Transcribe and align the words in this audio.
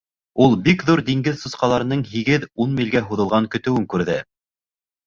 Ул 0.45 0.55
бик 0.67 0.85
ҙур 0.87 1.01
диңгеҙ 1.09 1.37
сусҡаларының 1.43 2.03
һигеҙ-ун 2.15 2.75
милгә 2.81 3.07
һуҙылған 3.13 3.51
көтөүен 3.57 3.89
күрҙе. 3.95 4.19